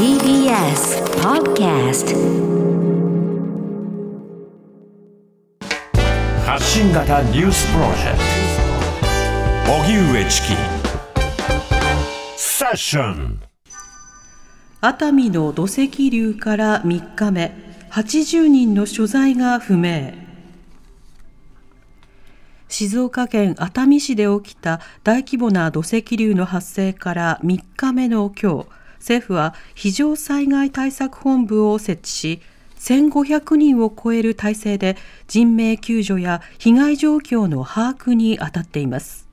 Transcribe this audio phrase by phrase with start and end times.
[0.00, 2.16] TBS Podcast
[6.42, 8.18] 発信型ニュースプロジェク
[9.66, 9.72] ト。
[9.74, 10.54] 荻上チキ。
[12.34, 13.42] セッション。
[14.80, 17.52] 熱海の土石流から3日目。
[17.90, 20.14] 80人の所在が不明。
[22.70, 32.42] 静岡県熱海市で起きた大規模な土石流の発生から3日目の今日政府は非常災害対策本部を設置し
[32.78, 39.28] 1500人を超える体制で人命救助や被害状況の把握に当たっています。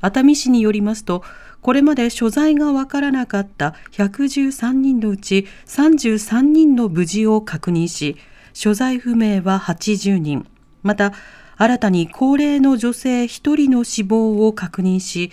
[0.00, 1.22] 熱海市によりますと
[1.62, 8.16] これまで所在がわからなかった113人のうち33人の無事を確認し
[8.52, 10.46] 所在不明は80人
[10.82, 11.12] また
[11.56, 15.32] 新たに高齢の女性1人の死亡を確認し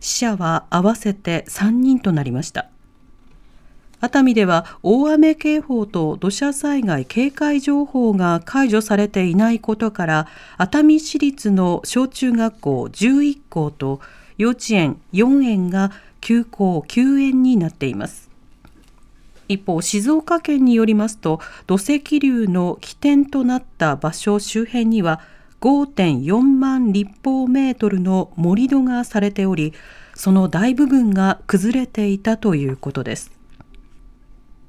[0.00, 2.68] 死者は合わせて3人となりました。
[4.02, 14.00] 熱海では大雨警報と土砂災害警戒情報が解除されていないことから熱海市立の小中学校11校と
[14.38, 18.30] 幼稚園4園が休校休園になっています。
[19.48, 25.20] 一方静岡県によりますと土石流の起点となった場所周辺には
[25.60, 29.74] 5.4万立方メートルの盛り土がされており
[30.20, 33.32] その大部分が崩れていたということです。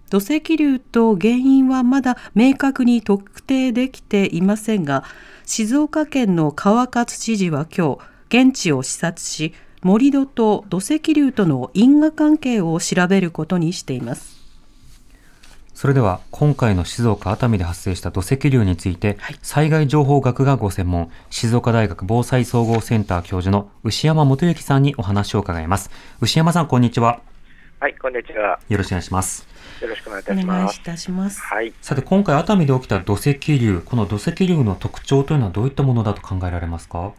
[0.10, 5.04] 土石流と原因はまだ明確に特定できていませんが
[5.46, 7.98] 静岡県の川勝知事は今
[8.30, 14.41] 日現地を視察し盛り土と土石流との因果関係を調べることにしています。
[15.82, 25.90] それでは今回の静岡熱海で発生した土石流について、はい、災害情報学がご専門静岡大学防災総合センター教授の牛山元幸さんにお話を伺います。
[26.20, 27.22] 牛山さんこんにちは。
[27.80, 28.60] はいこんにちは。
[28.70, 29.48] よろしくお願いします。
[29.82, 30.76] よろしくお願いいたします。
[30.78, 31.42] いたします。
[31.42, 31.74] はい。
[31.82, 37.12] さて、今回熱海で起きた土石流、この土石流の特徴というのはどういったものだと考えられますか？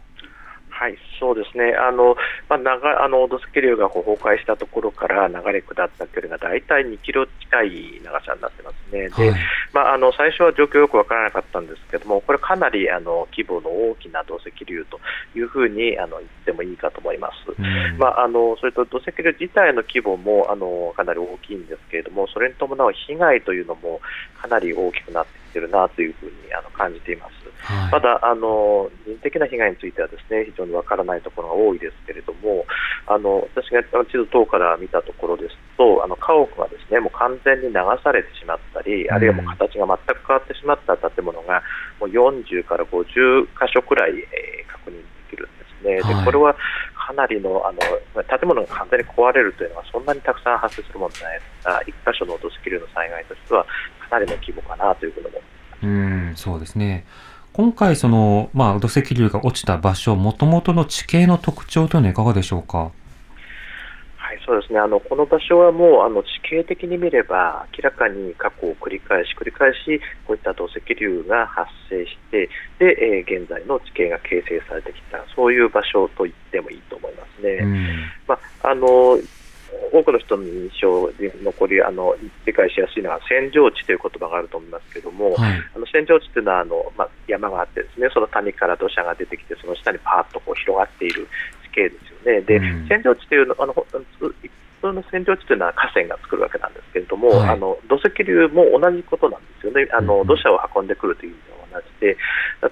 [0.83, 2.17] はい、そうですね、あの
[2.49, 9.33] まあ、長あの土石流がこう崩壊したところから流れ下った距離が大体2キロ近い長さになってますね、で
[9.71, 14.99] まあ、あの最初は状況よく分からなかったんですけども、これ、かなりあの規模の大きな土石流と
[15.39, 17.61] いうふうにあの言ってもいいかと思います、
[17.97, 24.01] まあ、あのそれと土石流自体の規模もあのかなり大きいんですけれども、それに伴う被害というのも
[24.35, 27.33] かなり大きくなってきてるなというふうにあの感じています。
[27.61, 32.65] はい、まだあの人的な被害についてはですね非常にわからないところが多いですけれども、
[33.05, 41.61] あの私が地図等から見たところですと、あの家屋がですねもう完全に流されてしまったり、あるいはもう形が全く変わってしまった建物が
[42.01, 46.01] もう40から50箇所くらい、えー、確認できるんですね。
[46.01, 46.55] でこれは
[47.05, 47.79] かなりのあの
[48.23, 53.65] 建物が完全に壊れるというのはそんなにたくさん発生するものじゃないですか、1箇所の土石流の災害としては
[54.09, 55.41] かなりの規模かなというふうに思。
[55.83, 57.05] うんそうですね。
[57.51, 62.91] 今回その、まあ、土石流が落ちた場所、もともとの地形の特徴というのはいかがでしょうか？
[64.51, 64.79] はい、そうですね。
[64.79, 72.49] あのこの場所はもうあの地形的に見れば明らかに過去を繰り返し繰り返しこういった土石流が発生して
[72.79, 77.59] で、えー、現在の地形が形成されてきたそういう場所と言ってもいいと思いますね。
[78.27, 79.17] まああの
[79.91, 82.15] 多くの人の印象で残りあの
[82.45, 91.27] 理解しやすいのは扇状地という言葉があると思いますけれども、はい、あの扇状地というのはあの、まあ、山があってですねその谷から土砂が出てきてその下にパーッとこう広がっている
[91.62, 92.41] 地形ですよね。
[92.41, 92.59] で、
[93.15, 93.83] 地というのあの普
[94.81, 99.87] 通の扇状地というのは河川が作るわけなんですけれども、はい、あの土石流も同じことなんですよね。
[99.91, 101.41] あの土砂を運んでくるという意味
[101.71, 102.17] では同じで、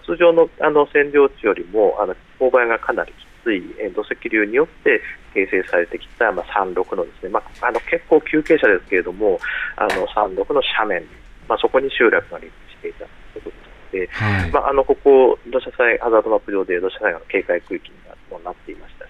[0.06, 3.62] 通常のあの扇状地よりもあの勾配がかなりきつい
[3.96, 5.02] 土石流によって
[5.34, 9.40] 形成されてきた、まあ、山麓のですね、まあ、あの結構急傾斜ですけれども、
[9.78, 11.08] あの山麓の斜面、
[11.48, 17.96] まあ、そこに集落が立地していたということで、はい、まあ、あのここ、土砂災害ハザードマップ上で土砂災害の警戒区域に
[18.32, 19.10] もなっていましたし、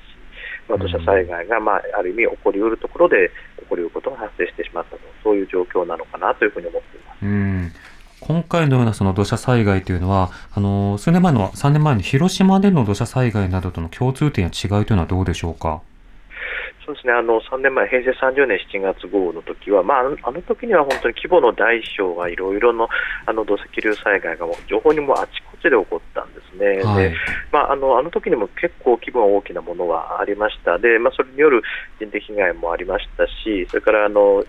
[0.68, 7.18] まあ、土砂災害が、まあ、ある意味起こりうるところで起こりうることが発生してしまったと、そういう状況なのかなというふうに思っています。
[7.23, 7.72] うん
[8.22, 15.82] 今回のようなその土砂災害というのは、あの数年前の3年前の広島での土砂災害などとの共通点や違いというのはどうでしょうか？
[16.86, 17.14] そうですね。
[17.14, 22.90] あの3年前、平成30年7月豪雨の時は、まあ、あの時には本当に規模の大小がいろいろの
[23.26, 27.16] あの土石流災害が情報にもあちこちで起こったんですね、はい、で
[27.52, 31.62] まあ、あのあの時にも結構規模が大きなものはありました、でまあ、それによる
[32.00, 34.44] 人的被害もありましたし、それからあの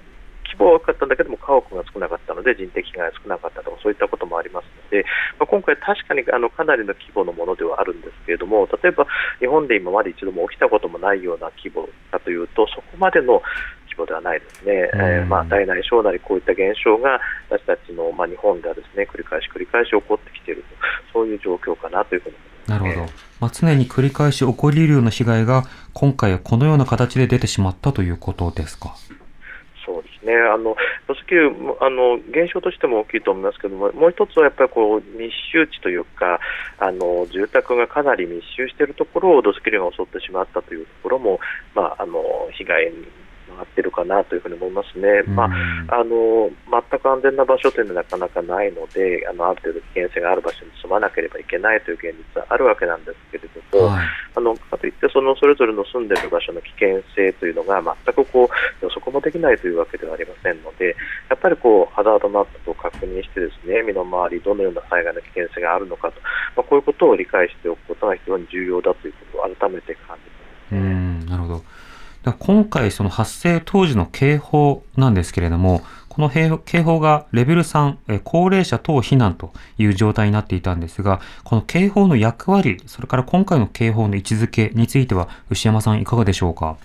[0.52, 5.04] 規模は大きかったんだけども家屋が少なかったので人的被害が少なかったとかそういったこともありますので、
[5.38, 9.06] まあ、今回、確かにあのかなりの規模のものではあるんですけれども例えば
[9.40, 13.42] 日本で今まで一度も起きたこともないような規模かというとそこまでの
[13.88, 17.20] 規況ではないですね、えーまあ、大なり小なりこういった現象が
[17.50, 20.68] 私たちの、まあ、日本ではですね繰り返し繰り返し起こってきていると、
[21.12, 22.36] そういう状況かなというふうに
[22.66, 23.12] なるほど。
[23.40, 25.64] まあ、常に繰り返し起こり得るような被害が、
[25.94, 28.94] 今回はこのような形で出てしまったということですか？
[30.22, 30.76] ですね、あの
[31.06, 36.40] 土石流あの、現象としても大きいと思いますけども、もう一つはやっぱりこう密集地というか、
[36.78, 41.40] あの住宅がかなり密集しているところを土石流が襲ってしまったというところも、
[41.74, 42.22] まあ、あの
[42.52, 42.92] 被害
[43.52, 60.96] になってるかなというふうに思いますね、まあ、あの全く安全な場所というのはなかなかないので、あのある程度危険性がある場所に住まなければいけないという現実はあるわけなんですけれども、はい、あのかといってそのそれぞれの住んでいる場所の危険性というのが全くこう予測もできないというわけではありませんので、
[61.28, 66.20] やっぱりこうハザードマップを確認してですね身の回りどのような災害の危険性があるのかと、
[66.56, 70.80] まあ、こういうことを理解しておくことが非常に重要だということを改めて感じます、ね。
[70.80, 71.62] うんなるほど
[72.38, 86.76] 今回その発生当時の警報なんですけれども、この警報がレベル3、高齢者等避難という状態になっていたんですが、この警報の役割、それから今回の警報の位置づけについては、牛山さん、いかがでしょうか？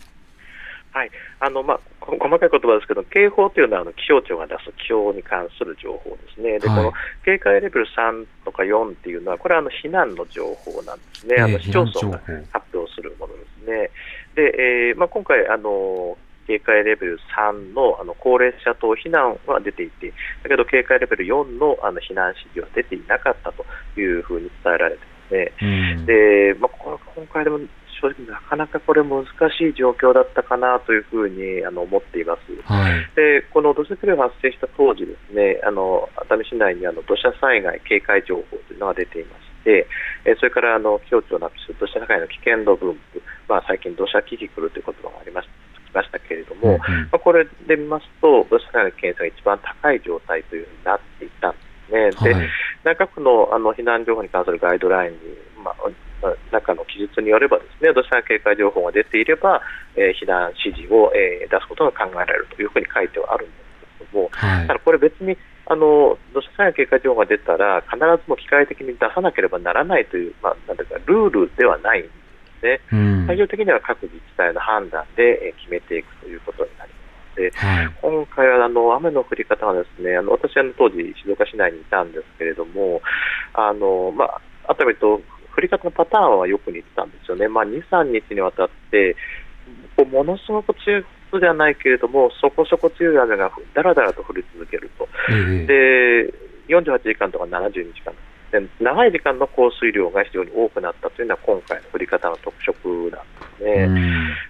[0.92, 6.94] はいあのまあ、細かい言葉ですけど、警報というのはあの気象庁が出す気象に関する情報ですね、で、はい、この
[7.24, 12.87] 警戒レベル3とか4っていうのは、これはあの避難の情報なんですね、えー、あの市町村が発表。
[14.38, 14.54] で、
[14.90, 20.14] えーまあ、今回あの警戒レベル3のあの高齢者等避難は出ていて、
[20.44, 23.66] だけど警戒レベル4のあの避難指示は出ていなかったと
[24.00, 25.52] いうふうに伝えられてますね。
[25.98, 27.60] うん、でまあ、こ今回でも
[28.00, 29.30] 正直なかなかこれ難し
[29.70, 32.72] い状況だったかなというふうにあの思っています。
[32.72, 39.88] はい、でこの土石流発生した当時ですね、あの熱海市内にあの土砂災害警戒情報というのが出ていまして、
[40.24, 52.32] えそれからあの気象庁なくす土砂災害の危険度分布、まあ、最近、土砂キキクルという言葉がありましたましたけれども、うんうん、まあ、これで見ますと、土砂災害の危険性が一番高い状態というふうになっていたんですね。
[52.34, 52.50] はい、で
[52.84, 55.20] 内閣府のあの避難情報に関するガイドラインに、
[55.64, 59.62] まあ、中の記述によればですね土砂警戒情報が出ていれば、
[59.96, 65.38] えー、避難指示を、えー、出すことが考えられるというふうに書いてはあるんですけれども、はい、ただこれ別に
[65.70, 72.18] あの土砂災害警戒情報が出たら必ずも機械的に出さなければならないという,、まあ、なんていうかルールではないんです
[72.64, 72.82] ね、
[73.28, 76.98] 最終的には各自治体の判断で決めていくということになりま
[77.36, 77.36] す。
[77.36, 83.02] で、はい、今回はあの雨の降り方がですねあの私は当時、静岡市内にいたんですけれども、
[83.54, 84.42] あのまあ、
[84.72, 85.22] 熱海と
[85.56, 89.16] 降り方のパターンはよく似てたんですよね、まあ、2、3日にわたって、
[90.12, 95.08] ものすごく強いことではないけれども、そこそこ強い雨がだらだらと降り続けると、
[95.68, 96.34] で
[96.68, 98.14] 48時間とか72時間。
[98.52, 103.26] で、長い時間の降水量が非常に多くなったというのは、今回の降り方の特色なん
[103.60, 103.88] で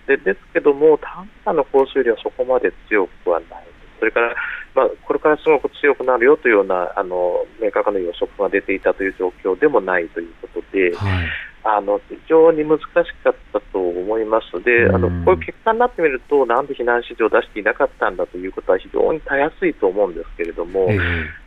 [0.06, 0.18] すね。
[0.18, 3.68] でですけども、短波の降水量はそこまで強くはない。
[4.00, 4.36] それから、
[4.76, 11.28] まあ、これからすごく強くなるよというようなあの明確な予測が出ていたという状況でもないということで、はい、
[11.64, 12.86] あの非常に難し
[13.24, 13.60] かった
[14.28, 20.88] ますで、あのこういう結果になってみると、なんで避難指示を出していなかったんだということは非常にたやすいと思うんですけれども、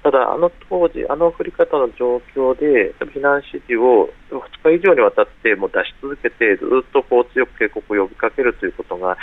[0.03, 9.17] ただ、あの当時、あの降り方の状況で、避難指示を2日以上にわたっても出し続けて、ずっとこう強く警告を呼びかけるということが、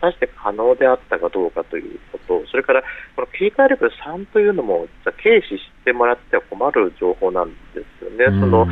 [0.00, 2.82] 果たして可能であったかどうかということ、それから
[3.14, 8.26] この警戒レベル3というのも、実は軽視してもらっては困る情報なんですよね。
[8.40, 8.66] その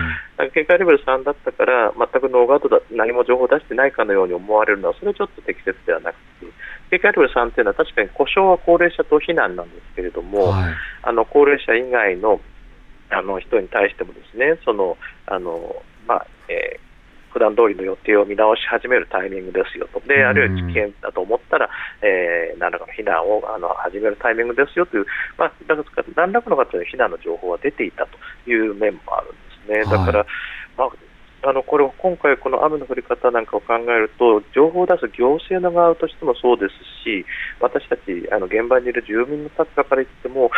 [0.55, 6.47] 警戒レベル3だったから、全くノーガードだ、何も情報を出してないかのように思われるのは、それはちょっと適切ではなくて、
[6.91, 12.41] 警戒レベル3というのは確かに故障は高齢者等避難なんですけれども、はい、あの高齢者以外の
[13.11, 16.88] あの人に対してもですね、そのあのまあえー
[17.33, 21.69] 普段通りの予定を見直し始めるタイミングですよと、であるいは危険だと思ったら、
[22.03, 25.07] えー、何らかの避難をあの始めるタイミングですよという、
[25.37, 25.53] まあ、
[26.17, 29.99] 何らかの形で避難の情報が出ていたという面もあるんですね。
[29.99, 30.29] だから、はい、
[30.77, 30.89] まあ
[31.43, 37.25] あのこれ今回、この雨の降り方なんかを考えると、情報を出す行政の側としてもそうですし、
[37.61, 40.51] 私たちあの現場にいる住民の立場から言っても、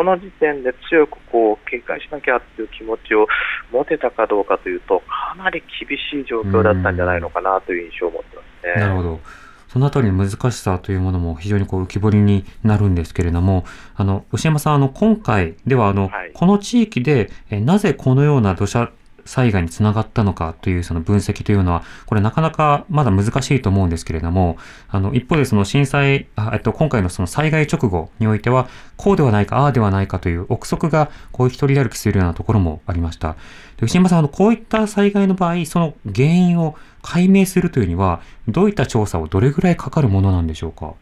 [0.00, 3.26] この時点で強くこう警戒しなきゃという気持ちを
[3.70, 8.80] 持てたかどうかというと、かなり厳しい状況だったんじゃないのかなという印象を持ってますね。
[8.80, 9.20] なるほど
[9.68, 18.90] そのあたりの難しさというものも非常にこう浮き彫りになるんですけれども、あの、牛山さん、あの、今回では、あの、はい、この地域で、えなぜこのような土砂
[19.24, 24.56] 災害につながったのかというその分析というのは、これなかなかまだ難しいと思うんですけれども、
[24.88, 33.34] あの、一方でその震災、あえっと、今回のその災害直後においては、こうではないか、ああではないかという憶測が、こう一人歩きするようなところもありました。
[33.76, 40.94] で牛山さん、あの、こういった災害の場合、その原因を解明するというには、どういった調査をどれぐらいかかるものなんでしょうか？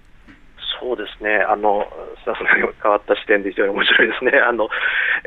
[1.29, 1.85] ね、あの
[2.25, 4.69] さすがに変わった視点で非常に面白いですね、 あの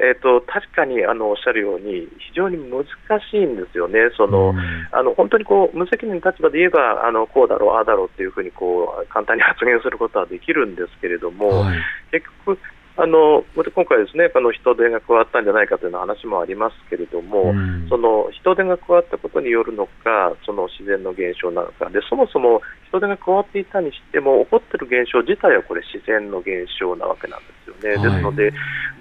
[0.01, 2.86] えーと、確かにあのおっしゃるように、非常に難
[3.29, 4.58] しいんですよね、その、うん、
[4.91, 11.77] あの本当にこう無責任な立場で言えば、あのこうだろう、ああだろうっていうふうにこう簡単に発言することはできるんですけれども、はい、
[12.12, 12.58] 結局、
[12.98, 27.95] あの今回、ですねあの人手が加わったんじゃないかという話もありますけれども、うん、その人手が加わったことによるのか、その自然の現象なのか、でそもそも人手が加わっていたにしても、起こっている現象自体はこれ、自然の現象なわけなんですよね。
[27.95, 28.51] はい、ですので、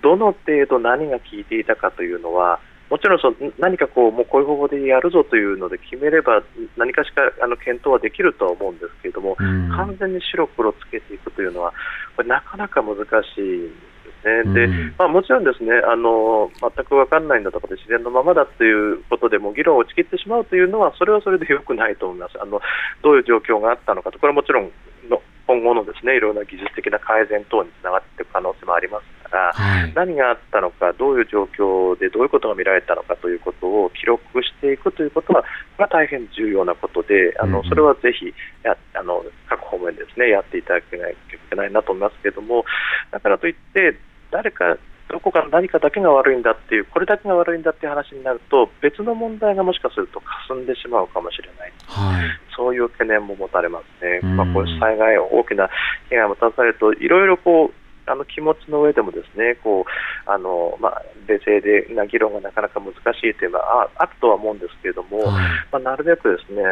[0.03, 6.43] どの程度何が効いていたかというのは、もちろんその何かこうもうこういう方法でやるぞというので決めれば
[6.77, 11.73] 何かしかあの検討はできるとは思うんですけれども、うん、完全に白黒つけていくというのは
[12.17, 14.67] これなかなか難しいんですね。
[14.67, 22.43] で、まあ、もちろんですねあの全く分かんないんだとかで自然のままだということでも議論を打ち切ってしまうというのはそれはそれでよくないと思います。
[22.43, 22.61] あの
[23.03, 24.71] どういう状況があったのかとこれはもちろん
[25.09, 35.47] の今後のですねいろんな技術的な改善等につながっていく可能性もありますから、はい、何があったのか、どういう状況でどういうことが見られたのかということを記録していくということは、こ
[35.79, 42.65] れは大変重要なことで、あのそれはぜひやあの各方面ですねやっていただけないといけないなと思いますけれども、
[43.11, 43.97] だからといって、
[44.31, 44.77] 誰か
[45.11, 55.69] どこか何かだけが悪いんだっていう、これだけが悪いんだっていう話になると、別の問題がもしかすると霞んでしまうかもしれない、はい、そういう懸念も持たれますね、まあ、こういう災害、大きな
[56.09, 65.27] 被害を持たされると、いろいろこうあの気持ちの上でもですねこうあの、まあ、冷静でな議論がなかなか難しいというのはあるとは思うんですけれども、はい、
[65.71, 66.63] まあ、なるべくですね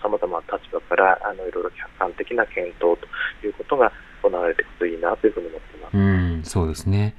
[0.00, 3.90] さまざまな立場からあのいろいろ客観的な検討ということが
[4.22, 5.96] 行われていくといいなというふうに思っています。
[5.96, 7.16] うんそうですね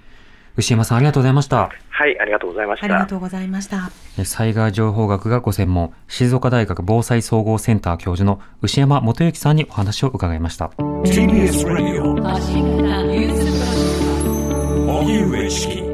[0.58, 1.70] 牛山さんありがとうございました。
[1.90, 2.86] はい、ありがとうございました。
[2.86, 3.92] ありがとうございました。
[4.26, 10.68] 災害情報学がご専門、静岡大学防災総合センター教授の牛山元幸さんにお話を伺いました。
[11.04, 12.16] TBS ラジオ。
[14.88, 15.85] 荻上チキ